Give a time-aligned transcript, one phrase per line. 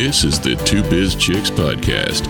[0.00, 2.26] This is the Two Biz Chicks podcast.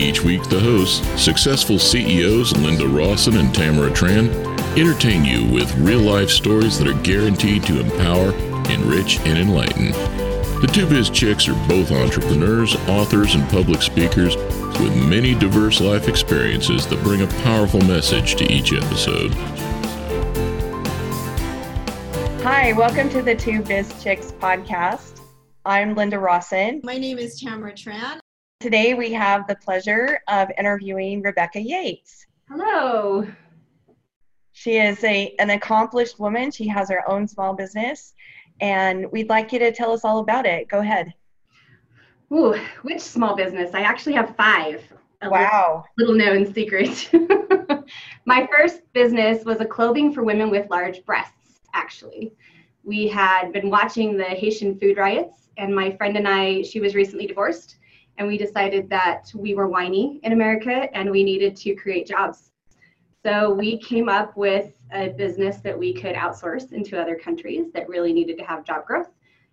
[0.00, 4.34] Each week, the hosts, successful CEOs Linda Rawson and Tamara Tran,
[4.76, 8.32] entertain you with real life stories that are guaranteed to empower,
[8.68, 9.92] enrich, and enlighten.
[10.60, 14.34] The Two Biz Chicks are both entrepreneurs, authors, and public speakers
[14.80, 19.32] with many diverse life experiences that bring a powerful message to each episode.
[22.42, 25.23] Hi, welcome to the Two Biz Chicks podcast.
[25.66, 26.82] I'm Linda Rawson.
[26.84, 28.18] My name is Tamara Tran.
[28.60, 32.26] Today we have the pleasure of interviewing Rebecca Yates.
[32.50, 33.26] Hello.
[34.52, 36.50] She is a, an accomplished woman.
[36.50, 38.12] She has her own small business,
[38.60, 40.68] and we'd like you to tell us all about it.
[40.68, 41.14] Go ahead.
[42.30, 43.72] Ooh, which small business?
[43.72, 44.82] I actually have five.
[45.22, 45.84] A Wow.
[45.96, 47.10] Little, little known secret.
[48.26, 52.34] My first business was a clothing for women with large breasts, actually.
[52.82, 56.94] We had been watching the Haitian food riots, and my friend and I, she was
[56.94, 57.76] recently divorced,
[58.18, 62.50] and we decided that we were whiny in America and we needed to create jobs.
[63.24, 67.88] So we came up with a business that we could outsource into other countries that
[67.88, 69.10] really needed to have job growth,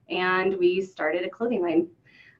[0.10, 1.88] and we started a clothing line.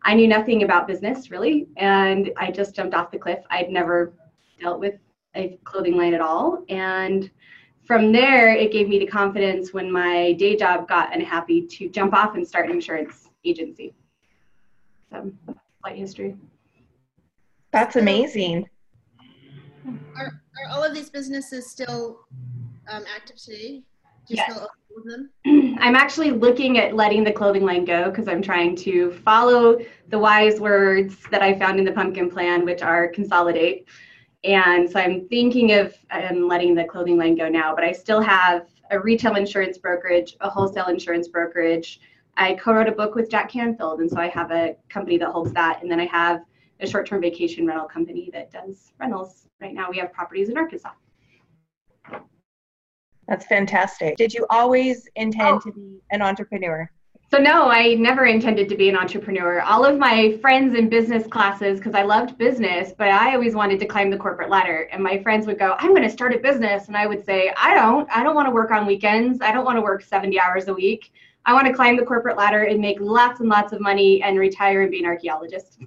[0.04, 3.40] I knew nothing about business really, and I just jumped off the cliff.
[3.50, 4.14] I'd never
[4.60, 4.96] dealt with
[5.36, 6.64] a clothing line at all.
[6.70, 7.32] And
[7.86, 12.14] from there, it gave me the confidence when my day job got unhappy to jump
[12.14, 13.94] off and start an insurance agency.
[15.12, 15.32] So,
[15.82, 16.36] flight history.
[17.72, 18.68] That's amazing.
[20.18, 22.20] Are, are all of these businesses still
[22.90, 23.82] um, active today?
[24.28, 24.52] Do you Yes.
[24.52, 25.78] still own them?
[25.80, 30.20] I'm actually looking at letting the clothing line go because I'm trying to follow the
[30.20, 33.88] wise words that I found in the pumpkin plan, which are consolidate.
[34.44, 38.22] And so I'm thinking of um, letting the clothing line go now, but I still
[38.22, 42.00] have a retail insurance brokerage, a wholesale insurance brokerage.
[42.38, 45.54] I co-wrote a book with Jack Canfield, and so I have a company that holds
[45.54, 46.44] that, and then I have
[46.80, 49.48] a short-term vacation rental company that does rentals.
[49.60, 50.92] Right now, we have properties in Arkansas.
[53.28, 54.18] That's fantastic.
[54.18, 55.60] Did you always intend Oh.
[55.60, 56.90] to be an entrepreneur?
[57.30, 59.62] So no, I never intended to be an entrepreneur.
[59.62, 63.80] All of my friends in business classes, because I loved business, but I always wanted
[63.80, 64.90] to climb the corporate ladder.
[64.92, 67.54] And my friends would go, "I'm going to start a business," and I would say,
[67.56, 68.10] "I don't.
[68.12, 69.40] I don't want to work on weekends.
[69.42, 71.14] I don't want to work 70 hours a week.
[71.46, 74.38] I want to climb the corporate ladder and make lots and lots of money and
[74.38, 75.80] retire and be an archaeologist.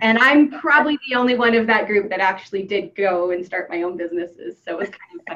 [0.00, 3.70] And I'm probably the only one of that group that actually did go and start
[3.70, 4.56] my own businesses.
[4.62, 5.26] So it was kind of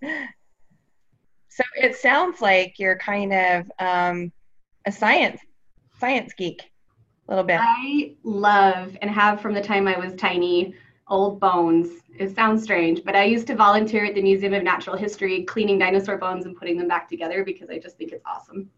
[0.00, 0.18] funny.
[1.58, 4.30] So it sounds like you're kind of um,
[4.86, 5.40] a science
[5.98, 6.62] science geek,
[7.26, 7.58] a little bit.
[7.60, 10.74] I love and have from the time I was tiny
[11.08, 11.88] old bones.
[12.18, 15.78] It sounds strange, but I used to volunteer at the Museum of Natural History cleaning
[15.78, 18.70] dinosaur bones and putting them back together because I just think it's awesome.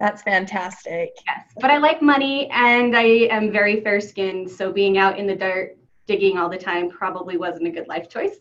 [0.00, 1.10] That's fantastic.
[1.26, 5.26] Yes, but I like money and I am very fair skinned, so being out in
[5.26, 5.76] the dirt
[6.06, 8.38] digging all the time probably wasn't a good life choice.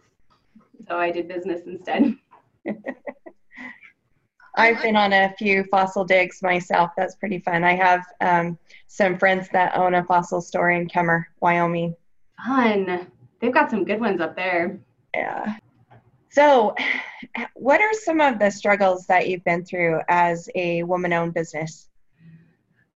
[0.88, 2.16] So I did business instead.
[4.56, 6.91] I've been on a few fossil digs myself.
[6.97, 7.63] That's pretty fun.
[7.63, 11.96] I have um, some friends that own a fossil store in Kemmerer, Wyoming.
[12.46, 13.07] Fun.
[13.40, 14.79] They've got some good ones up there.
[15.16, 15.57] Yeah.
[16.29, 16.75] So,
[17.56, 21.90] what are some of the struggles that you've been through as a woman owned business?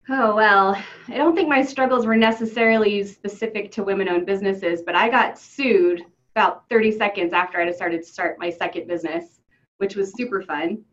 [0.09, 4.95] Oh, well, I don't think my struggles were necessarily specific to women owned businesses, but
[4.95, 6.03] I got sued
[6.37, 9.41] about 30 seconds after I had started to start my second business,
[9.79, 10.85] which was super fun.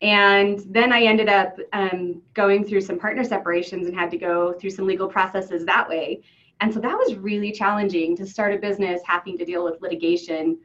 [0.00, 4.52] And then I ended up um, going through some partner separations and had to go
[4.52, 6.22] through some legal processes that way.
[6.60, 10.58] And so that was really challenging to start a business having to deal with litigation.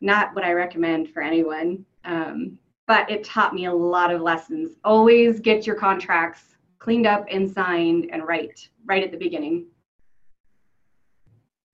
[0.00, 1.84] Not what I recommend for anyone.
[2.04, 4.76] Um, but it taught me a lot of lessons.
[4.84, 9.66] Always get your contracts cleaned up and signed and right, right at the beginning.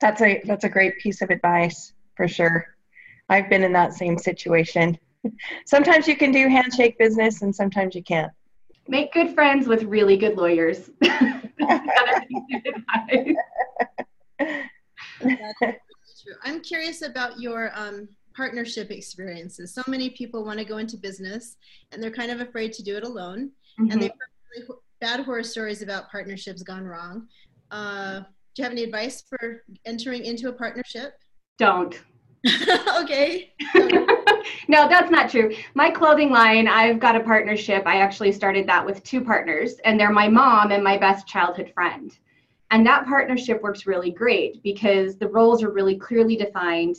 [0.01, 2.67] That's a that's a great piece of advice for sure.
[3.29, 4.99] I've been in that same situation.
[5.67, 8.33] Sometimes you can do handshake business and sometimes you can't.
[8.89, 10.91] Make good friends with really good lawyers.
[13.97, 14.59] That's the other
[15.21, 15.57] piece of advice.
[15.61, 16.35] That's true.
[16.45, 19.75] I'm curious about your um, partnership experiences.
[19.75, 21.57] So many people want to go into business
[21.91, 23.51] and they're kind of afraid to do it alone.
[23.79, 24.69] And they've heard really
[25.01, 27.27] bad horror stories about partnerships gone wrong.
[27.71, 28.21] Uh,
[28.55, 31.15] do you have any advice for entering into a partnership?
[31.59, 31.99] Don't.
[33.01, 33.53] okay.
[34.69, 35.55] no, that's not true.
[35.75, 37.85] My clothing line, I've got a partnership.
[37.87, 41.71] I actually started that with two partners, and they're my mom and my best childhood
[41.73, 42.17] friend.
[42.73, 46.97] And that partnership works really great because the roles are really clearly defined.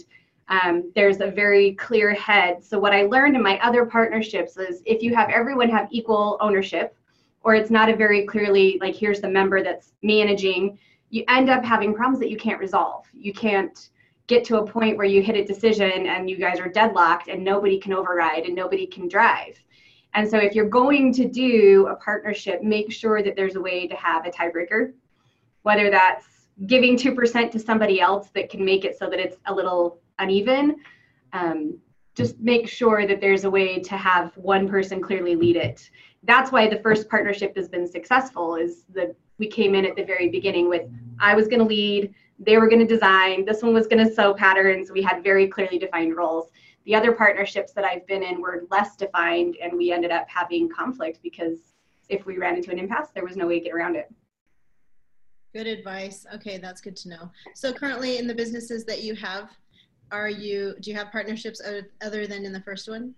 [0.47, 2.63] Um, there's a very clear head.
[2.63, 6.37] So, what I learned in my other partnerships is if you have everyone have equal
[6.39, 6.95] ownership,
[7.43, 10.79] or it's not a very clearly like here's the member that's managing
[11.09, 13.89] you end up having problems that you can't resolve you can't
[14.27, 17.43] get to a point where you hit a decision and you guys are deadlocked and
[17.43, 19.59] nobody can override and nobody can drive
[20.15, 23.87] and so if you're going to do a partnership make sure that there's a way
[23.87, 24.93] to have a tiebreaker
[25.63, 26.27] whether that's
[26.67, 30.75] giving 2% to somebody else that can make it so that it's a little uneven
[31.33, 31.79] um,
[32.15, 35.89] just make sure that there's a way to have one person clearly lead it.
[36.21, 40.03] That's why the first partnership has been successful is that we came in at the
[40.03, 40.83] very beginning with
[41.19, 44.13] i was going to lead they were going to design this one was going to
[44.13, 46.49] sew patterns we had very clearly defined roles.
[46.85, 50.69] The other partnerships that i've been in were less defined and we ended up having
[50.69, 51.73] conflict because
[52.09, 54.13] if we ran into an impasse there was no way to get around it
[55.53, 59.49] good advice okay that's good to know so currently in the businesses that you have
[60.11, 61.61] are you do you have partnerships
[62.01, 63.13] other than in the first one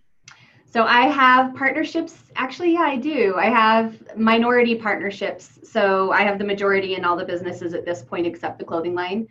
[0.76, 2.18] so I have partnerships.
[2.36, 3.36] Actually, yeah, I do.
[3.38, 5.60] I have minority partnerships.
[5.64, 8.94] So I have the majority in all the businesses at this point, except the clothing
[8.94, 9.26] line.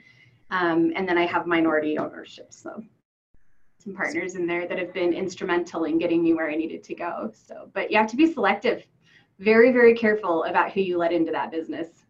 [0.50, 2.46] Um, and then I have minority ownership.
[2.54, 2.82] So
[3.78, 6.94] some partners in there that have been instrumental in getting me where I needed to
[6.94, 7.30] go.
[7.34, 8.82] So, but you have to be selective,
[9.38, 12.03] very, very careful about who you let into that business.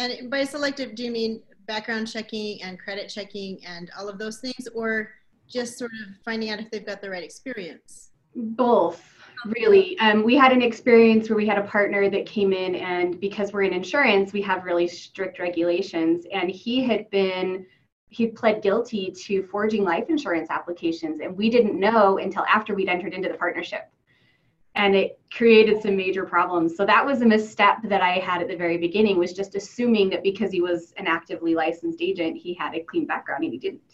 [0.00, 4.38] And by selective, do you mean background checking and credit checking and all of those
[4.38, 5.10] things, or
[5.46, 8.10] just sort of finding out if they've got the right experience?
[8.34, 9.04] Both,
[9.44, 9.98] really.
[9.98, 13.52] Um, we had an experience where we had a partner that came in, and because
[13.52, 16.24] we're in insurance, we have really strict regulations.
[16.32, 17.66] And he had been,
[18.08, 22.88] he pled guilty to forging life insurance applications, and we didn't know until after we'd
[22.88, 23.90] entered into the partnership.
[24.82, 26.74] And it created some major problems.
[26.78, 30.08] So that was a misstep that I had at the very beginning, was just assuming
[30.10, 33.58] that because he was an actively licensed agent, he had a clean background, and he
[33.58, 33.92] didn't.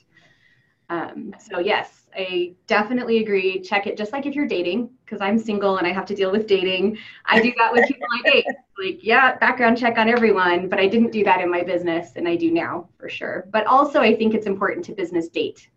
[0.89, 3.61] Um, so yes, I definitely agree.
[3.61, 6.31] Check it just like if you're dating, because I'm single and I have to deal
[6.31, 6.85] with dating.
[7.25, 8.47] I do that with people I date.
[8.83, 12.29] Like, yeah, background check on everyone, but I didn't do that in my business and
[12.29, 13.49] I do now for sure.
[13.51, 15.69] But also, I think it's important to business date.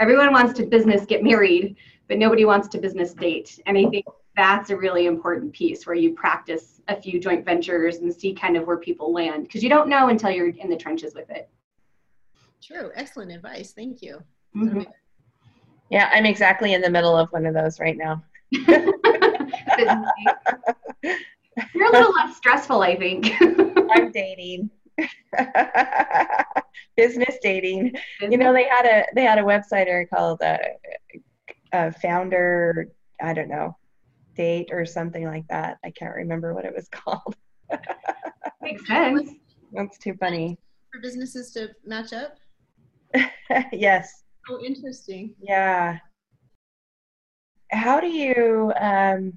[0.00, 1.76] Everyone wants to business get married,
[2.08, 3.60] but nobody wants to business date.
[3.66, 4.04] And I think
[4.36, 8.56] that's a really important piece where you practice a few joint ventures and see kind
[8.56, 11.48] of where people land because you don't know until you're in the trenches with it.
[12.62, 12.90] True.
[12.94, 13.72] Excellent advice.
[13.72, 14.22] Thank you.
[14.54, 14.82] Mm-hmm.
[15.90, 18.22] Yeah, I'm exactly in the middle of one of those right now.
[21.74, 23.32] You're a little less stressful, I think.
[23.90, 24.70] I'm dating.
[26.96, 27.92] Business dating.
[28.20, 28.32] Business.
[28.32, 30.58] You know, they had a they had a website called uh,
[31.72, 32.88] uh, Founder.
[33.20, 33.76] I don't know,
[34.36, 35.78] date or something like that.
[35.84, 37.36] I can't remember what it was called.
[38.62, 39.30] Makes sense.
[39.72, 40.58] That's too funny.
[40.92, 42.38] For businesses to match up.
[43.72, 44.22] yes.
[44.48, 45.34] Oh, interesting.
[45.40, 45.98] Yeah.
[47.72, 48.72] How do you?
[48.80, 49.36] Um,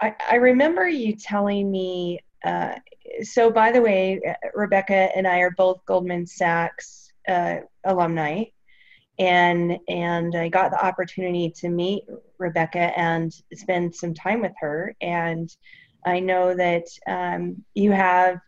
[0.00, 2.20] I, I remember you telling me.
[2.44, 2.74] Uh,
[3.22, 4.20] so, by the way,
[4.54, 8.44] Rebecca and I are both Goldman Sachs uh, alumni,
[9.18, 12.04] and and I got the opportunity to meet
[12.38, 14.94] Rebecca and spend some time with her.
[15.00, 15.54] And
[16.04, 18.38] I know that um, you have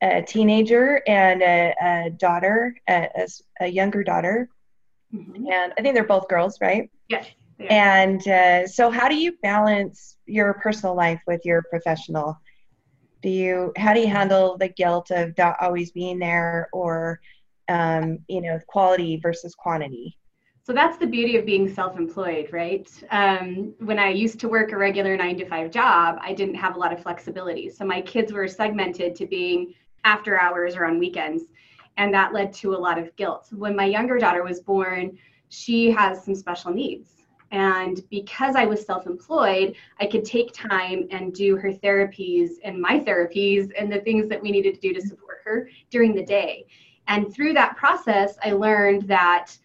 [0.00, 3.08] a teenager and a, a daughter, a,
[3.60, 4.48] a, younger daughter,
[5.14, 5.46] Mm-hmm.
[5.50, 6.90] And I think they're both girls, right?
[7.08, 7.26] Yes.
[7.68, 12.38] And uh, so, how do you balance your personal life with your professional?
[13.22, 17.20] Do you how do you handle the guilt of not always being there, or
[17.68, 20.16] um, you know, quality versus quantity?
[20.64, 22.88] So that's the beauty of being self-employed, right?
[23.10, 26.76] Um, when I used to work a regular nine to five job, I didn't have
[26.76, 27.68] a lot of flexibility.
[27.68, 31.44] So my kids were segmented to being after hours or on weekends
[31.96, 33.48] and that led to a lot of guilt.
[33.52, 37.10] When my younger daughter was born, she has some special needs.
[37.50, 42.80] And because I was self employed, I could take time and do her therapies and
[42.80, 46.24] my therapies and the things that we needed to do to support her during the
[46.24, 46.64] day.
[47.08, 49.56] And through that process, I learned that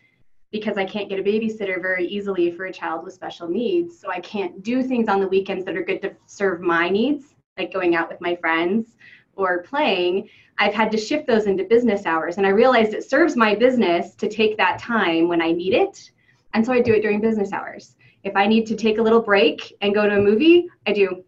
[0.52, 4.10] because I can't get a babysitter very easily for a child with special needs, so
[4.10, 7.74] I can't do things on the weekends that are good to serve my needs, like
[7.74, 8.96] going out with my friends
[9.38, 12.38] or playing, I've had to shift those into business hours.
[12.38, 16.12] And I realized it serves my business to take that time when I need it.
[16.54, 17.96] And so I do it during business hours.
[18.24, 21.24] If I need to take a little break and go to a movie, I do.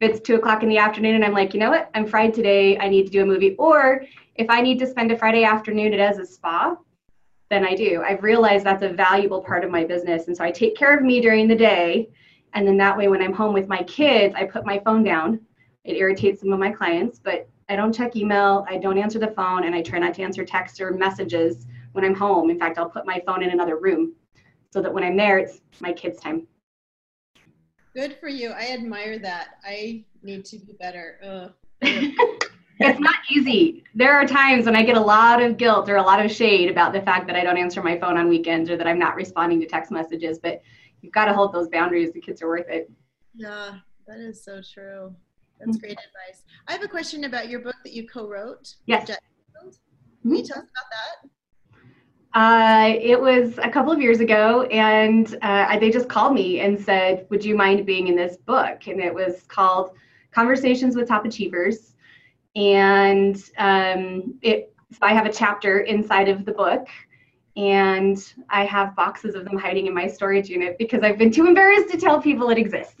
[0.00, 2.34] If it's two o'clock in the afternoon and I'm like, you know what, I'm fried
[2.34, 3.54] today, I need to do a movie.
[3.56, 4.04] Or
[4.36, 6.76] if I need to spend a Friday afternoon at as a spa,
[7.50, 8.02] then I do.
[8.02, 10.26] I've realized that's a valuable part of my business.
[10.26, 12.08] And so I take care of me during the day.
[12.54, 15.40] And then that way, when I'm home with my kids, I put my phone down.
[15.84, 19.32] It irritates some of my clients, but I don't check email, I don't answer the
[19.32, 22.50] phone, and I try not to answer texts or messages when I'm home.
[22.50, 24.14] In fact, I'll put my phone in another room
[24.70, 26.46] so that when I'm there, it's my kids' time.
[27.94, 28.50] Good for you.
[28.50, 29.58] I admire that.
[29.64, 31.52] I need to be better.
[32.84, 33.84] It's not easy.
[33.94, 36.70] There are times when I get a lot of guilt or a lot of shade
[36.70, 39.14] about the fact that I don't answer my phone on weekends or that I'm not
[39.14, 40.62] responding to text messages, but
[41.00, 42.12] you've got to hold those boundaries.
[42.12, 42.90] The kids are worth it.
[43.34, 45.14] Yeah, that is so true.
[45.58, 46.44] That's great advice.
[46.66, 48.74] I have a question about your book that you co-wrote.
[48.86, 49.06] Yes.
[49.06, 51.28] Can you tell us about that?
[52.34, 56.80] Uh, it was a couple of years ago, and uh, they just called me and
[56.80, 59.90] said, "Would you mind being in this book?" And it was called
[60.30, 61.91] "Conversations with Top Achievers."
[62.54, 66.86] And um, it, so I have a chapter inside of the book,
[67.56, 71.46] and I have boxes of them hiding in my storage unit because I've been too
[71.46, 72.94] embarrassed to tell people it exists.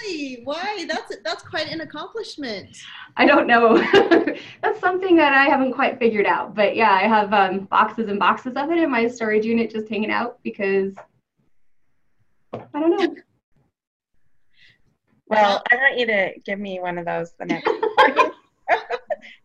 [0.00, 0.40] really?
[0.44, 0.86] Why?
[0.88, 2.76] That's that's quite an accomplishment.
[3.16, 3.76] I don't know.
[4.62, 6.54] that's something that I haven't quite figured out.
[6.54, 9.88] But yeah, I have um, boxes and boxes of it in my storage unit just
[9.88, 10.94] hanging out because
[12.52, 13.16] I don't know.
[15.26, 17.80] Well, I want you to give me one of those the next time.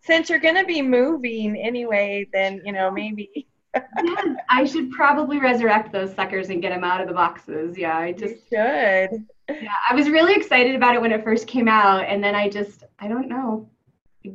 [0.08, 3.46] Since you're going to be moving anyway, then, you know, maybe.
[3.76, 7.78] yeah, I should probably resurrect those suckers and get them out of the boxes.
[7.78, 9.26] Yeah, I just you should.
[9.50, 12.48] Yeah, I was really excited about it when it first came out, and then I
[12.48, 13.70] just, I don't know,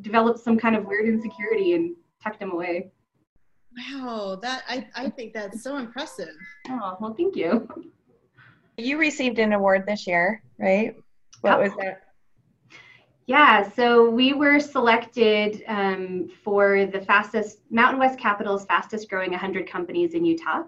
[0.02, 2.93] developed some kind of weird insecurity and tucked them away.
[3.76, 6.37] Wow, that I, I think that's so impressive.
[6.69, 7.67] Oh, well, thank you.
[8.76, 10.95] You received an award this year, right?
[11.41, 12.02] What was that?
[13.26, 19.69] Yeah, so we were selected um, for the fastest, Mountain West Capital's fastest growing 100
[19.69, 20.64] companies in Utah.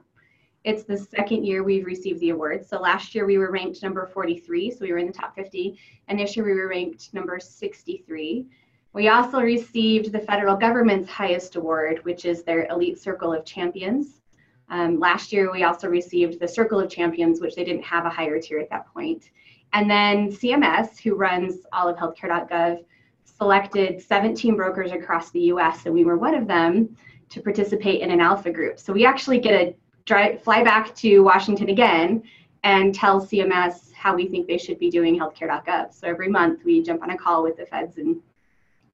[0.62, 2.64] It's the second year we've received the award.
[2.64, 5.78] So last year we were ranked number 43, so we were in the top 50.
[6.06, 8.46] And this year we were ranked number 63.
[8.92, 14.20] We also received the federal government's highest award, which is their Elite Circle of Champions.
[14.70, 18.10] Um, last year we also received the Circle of Champions, which they didn't have a
[18.10, 19.30] higher tier at that point.
[19.74, 22.84] And then CMS, who runs all of healthcare.gov,
[23.24, 26.96] selected 17 brokers across the US, and we were one of them
[27.30, 28.78] to participate in an alpha group.
[28.78, 32.22] So we actually get a drive, fly back to Washington again
[32.62, 35.92] and tell CMS how we think they should be doing healthcare.gov.
[35.92, 38.20] So every month we jump on a call with the feds and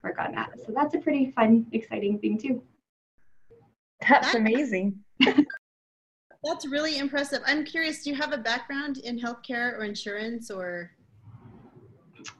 [0.03, 0.51] work on that.
[0.65, 2.63] So that's a pretty fun, exciting thing too.
[4.09, 4.99] That's amazing.
[6.42, 7.40] That's really impressive.
[7.47, 10.90] I'm curious, do you have a background in healthcare or insurance or?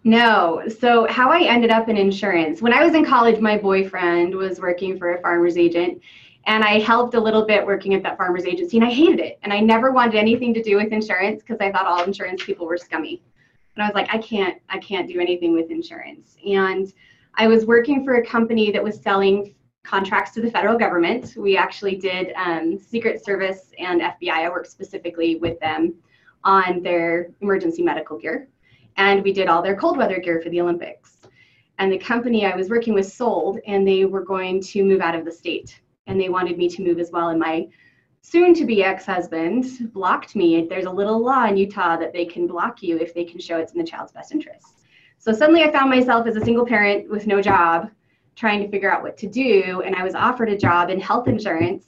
[0.05, 0.63] No.
[0.79, 4.59] So, how I ended up in insurance, when I was in college, my boyfriend was
[4.59, 6.01] working for a farmer's agent,
[6.47, 9.39] and I helped a little bit working at that farmer's agency, and I hated it.
[9.43, 12.67] And I never wanted anything to do with insurance because I thought all insurance people
[12.67, 13.23] were scummy.
[13.77, 16.37] And I was like, I can't, I can't do anything with insurance.
[16.47, 16.93] And
[17.35, 21.35] I was working for a company that was selling contracts to the federal government.
[21.37, 24.31] We actually did um, Secret Service and FBI.
[24.31, 25.95] I worked specifically with them
[26.45, 28.49] on their emergency medical gear.
[28.97, 31.19] And we did all their cold weather gear for the Olympics.
[31.79, 35.15] And the company I was working with sold, and they were going to move out
[35.15, 35.81] of the state.
[36.07, 37.29] And they wanted me to move as well.
[37.29, 37.69] And my
[38.23, 40.67] soon to be ex husband blocked me.
[40.69, 43.57] There's a little law in Utah that they can block you if they can show
[43.57, 44.85] it's in the child's best interest.
[45.19, 47.91] So suddenly I found myself as a single parent with no job
[48.37, 51.29] trying to figure out what to do and i was offered a job in health
[51.29, 51.85] insurance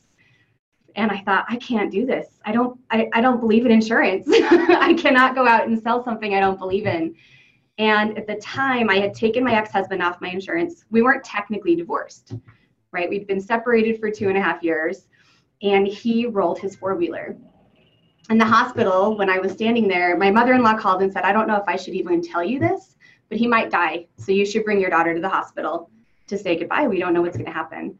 [0.96, 2.38] and i thought i can't do this.
[2.44, 4.26] I don't i, I don't believe in insurance.
[4.30, 7.14] I cannot go out and sell something i don't believe in.
[7.78, 10.84] And at the time i had taken my ex-husband off my insurance.
[10.90, 12.34] We weren't technically divorced
[12.92, 13.08] right?
[13.08, 15.06] We'd been separated for two and a half years
[15.62, 17.36] and he rolled his four-wheeler.
[18.30, 21.48] In the hospital when i was standing there my mother-in-law called and said i don't
[21.48, 22.96] know if i should even tell you this
[23.28, 25.90] but he might die so you should bring your daughter to the hospital
[26.32, 26.88] to say goodbye.
[26.88, 27.98] We don't know what's going to happen.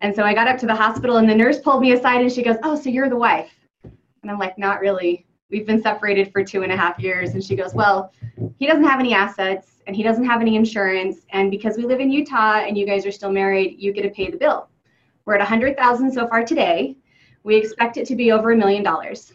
[0.00, 2.32] And so I got up to the hospital, and the nurse pulled me aside and
[2.32, 3.52] she goes, Oh, so you're the wife?
[3.84, 5.26] And I'm like, Not really.
[5.50, 7.34] We've been separated for two and a half years.
[7.34, 8.12] And she goes, Well,
[8.58, 11.26] he doesn't have any assets and he doesn't have any insurance.
[11.30, 14.10] And because we live in Utah and you guys are still married, you get to
[14.10, 14.68] pay the bill.
[15.24, 16.96] We're at 100,000 so far today.
[17.44, 19.32] We expect it to be over a million dollars.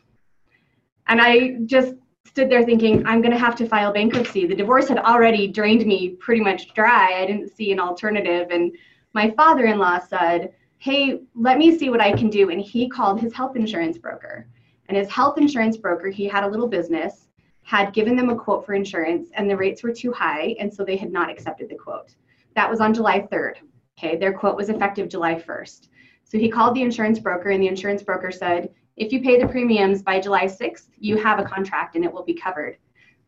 [1.07, 1.93] And I just
[2.27, 4.45] stood there thinking, I'm going to have to file bankruptcy.
[4.45, 7.21] The divorce had already drained me pretty much dry.
[7.21, 8.49] I didn't see an alternative.
[8.51, 8.75] And
[9.13, 12.49] my father in law said, Hey, let me see what I can do.
[12.49, 14.47] And he called his health insurance broker.
[14.87, 17.27] And his health insurance broker, he had a little business,
[17.63, 20.55] had given them a quote for insurance, and the rates were too high.
[20.59, 22.15] And so they had not accepted the quote.
[22.55, 23.55] That was on July 3rd.
[23.97, 25.89] Okay, their quote was effective July 1st.
[26.23, 29.47] So he called the insurance broker, and the insurance broker said, if you pay the
[29.47, 32.77] premiums by July 6th, you have a contract and it will be covered.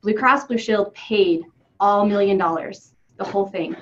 [0.02, 1.44] Blue Cross Blue Shield paid
[1.80, 3.76] all million dollars, the whole thing.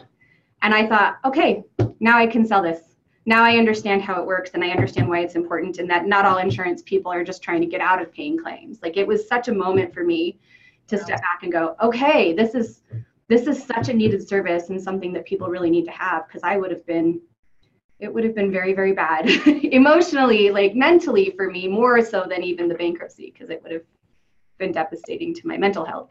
[0.62, 1.64] And I thought, okay,
[2.00, 2.96] now I can sell this.
[3.26, 6.26] Now I understand how it works and I understand why it's important and that not
[6.26, 8.80] all insurance people are just trying to get out of paying claims.
[8.82, 10.40] Like it was such a moment for me
[10.88, 12.82] to step back and go, okay, this is
[13.30, 16.44] this is such a needed service and something that people really need to have because
[16.44, 17.20] I would have been
[18.00, 19.30] it would have been very very bad
[19.64, 23.84] emotionally like mentally for me more so than even the bankruptcy because it would have
[24.58, 26.10] been devastating to my mental health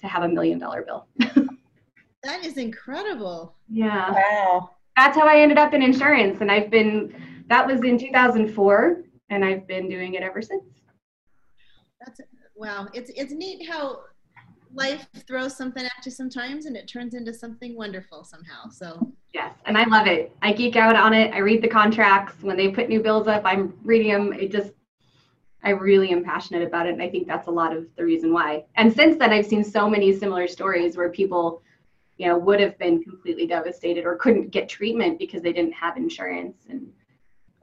[0.00, 1.06] to have a million dollar bill.
[2.22, 3.54] That is incredible.
[3.68, 4.10] Yeah.
[4.10, 4.70] Wow.
[4.96, 9.44] that's how i ended up in insurance and i've been that was in 2004 and
[9.44, 10.64] i've been doing it ever since.
[12.00, 12.20] That's
[12.54, 12.88] wow.
[12.94, 14.00] It's it's neat how
[14.74, 19.52] life throws something at you sometimes and it turns into something wonderful somehow so Yes,
[19.66, 20.34] and I love it.
[20.42, 21.34] I geek out on it.
[21.34, 23.42] I read the contracts when they put new bills up.
[23.44, 24.32] I'm reading them.
[24.32, 24.70] It just,
[25.64, 28.32] I really am passionate about it, and I think that's a lot of the reason
[28.32, 28.64] why.
[28.76, 31.62] And since then, I've seen so many similar stories where people,
[32.16, 35.96] you know, would have been completely devastated or couldn't get treatment because they didn't have
[35.96, 36.86] insurance, and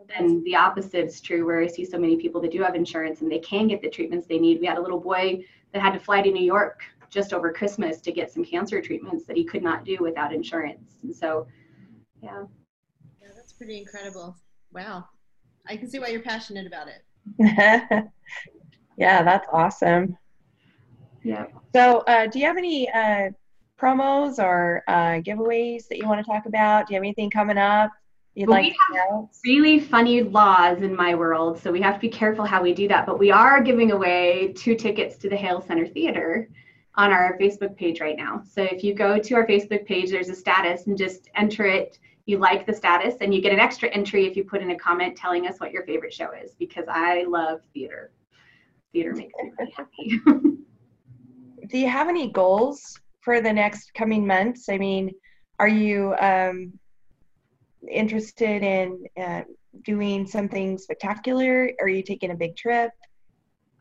[0.10, 3.22] then the opposite is true, where I see so many people that do have insurance
[3.22, 4.60] and they can get the treatments they need.
[4.60, 8.02] We had a little boy that had to fly to New York just over Christmas
[8.02, 11.46] to get some cancer treatments that he could not do without insurance, and so
[12.24, 12.44] yeah.
[13.22, 14.38] Yeah, that's pretty incredible.
[14.74, 15.06] Wow.
[15.68, 17.04] I can see why you're passionate about it.
[18.98, 20.18] yeah, that's awesome.
[21.24, 21.46] Yeah.
[21.74, 23.30] So, uh, do you have any uh,
[23.80, 26.88] promos or uh, giveaways that you want to talk about?
[26.88, 27.92] Do you have anything coming up
[28.36, 29.40] you'd Well, like we to announce?
[29.46, 32.88] Really funny laws in my world, so we have to be careful how we do
[32.88, 33.06] that.
[33.06, 36.50] But we are giving away two tickets to the Hale Center Theater
[36.96, 38.44] on our Facebook page right now.
[38.50, 42.00] So if you go to our Facebook page, there's a status and just enter it.
[42.26, 44.78] You like the status, and you get an extra entry if you put in a
[44.78, 48.12] comment telling us what your favorite show is because I love theater.
[48.94, 50.22] Theater makes me really happy.
[51.68, 54.70] Do you have any goals for the next coming months?
[54.70, 55.12] I mean,
[55.60, 56.74] are you um,
[57.90, 59.42] interested in uh,
[59.84, 61.72] doing something spectacular?
[61.80, 62.92] Are you taking a big trip?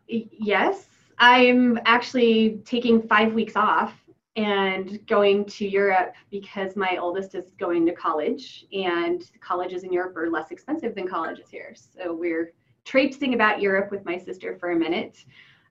[0.06, 0.86] Yes,
[1.20, 3.92] I'm actually taking five weeks off
[4.36, 10.16] and going to Europe because my oldest is going to college, and colleges in Europe
[10.16, 11.74] are less expensive than colleges here.
[11.74, 12.54] So we're
[12.86, 15.22] traipsing about Europe with my sister for a minute.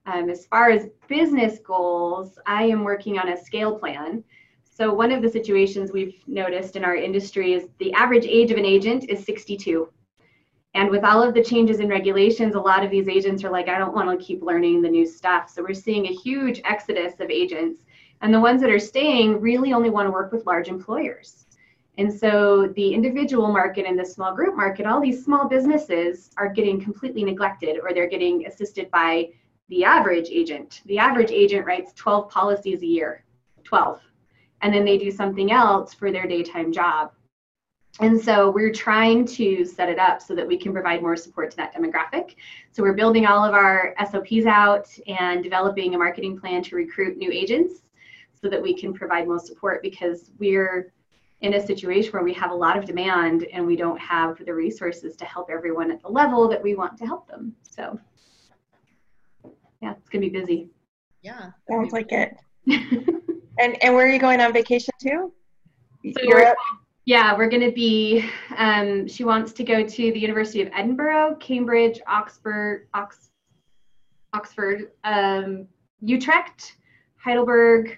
[0.06, 4.24] Um, as far as business goals, I am working on a scale plan.
[4.63, 8.58] So one of the situations we've noticed in our industry is the average age of
[8.58, 9.89] an agent is 62.
[10.80, 13.68] And with all of the changes in regulations, a lot of these agents are like,
[13.68, 15.50] I don't want to keep learning the new stuff.
[15.50, 17.82] So we're seeing a huge exodus of agents.
[18.22, 21.48] And the ones that are staying really only want to work with large employers.
[21.98, 26.48] And so the individual market and the small group market, all these small businesses are
[26.48, 29.32] getting completely neglected or they're getting assisted by
[29.68, 30.82] the average agent.
[30.86, 33.26] The average agent writes 12 policies a year,
[33.65, 34.00] 12.
[34.62, 37.12] And then they do something else for their daytime job.
[38.00, 41.52] And so we're trying to set it up so that we can provide more support
[41.52, 42.36] to that demographic.
[42.72, 47.18] So we're building all of our SOPs out and developing a marketing plan to recruit
[47.18, 47.82] new agents
[48.42, 50.94] so that we can provide more support because we're
[51.42, 54.54] in a situation where we have a lot of demand and we don't have the
[54.54, 57.54] resources to help everyone at the level that we want to help them.
[57.64, 58.00] So
[59.82, 60.70] yeah, it's gonna be busy.
[61.22, 61.52] Yeah.
[61.70, 62.36] Sounds like it.
[63.60, 65.32] And and where are you going on vacation to?
[66.14, 66.56] So Europe?
[67.10, 68.24] Yeah, we're going to be.
[68.56, 73.32] Um, she wants to go to the University of Edinburgh, Cambridge, Oxford, Ox,
[74.32, 75.65] Oxford, um,
[76.02, 76.76] Utrecht,
[77.15, 77.98] Heidelberg,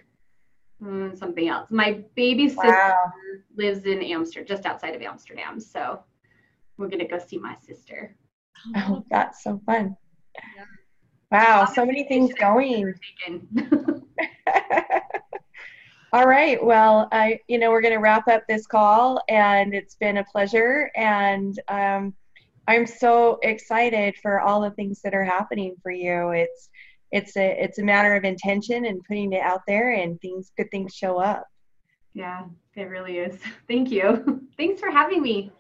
[0.82, 1.70] mm, something else.
[1.72, 3.12] My baby sister Wow.
[3.58, 5.60] lives in Amsterdam, just outside of Amsterdam.
[5.60, 6.02] So
[6.78, 8.16] we're going to go see my sister.
[8.78, 9.94] Oh, that's so fun.
[10.56, 10.64] Yeah.
[11.32, 12.94] Wow, so many things going.
[16.14, 16.62] All right.
[16.64, 20.26] Well, I, you know, we're going to wrap up this call, and it's been a
[20.26, 20.92] pleasure.
[20.94, 22.14] And um,
[22.68, 26.32] I'm so excited for all the things that are happening for you.
[26.32, 26.70] It's,
[27.12, 30.70] it's a, it's a matter of intention and putting it out there, and things, good
[30.70, 31.46] things show up.
[32.14, 32.44] yeah,
[32.76, 33.40] it really is.
[33.70, 34.42] Thank you.
[34.58, 35.52] Thanks for having me.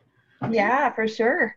[0.50, 1.56] Yeah, for sure.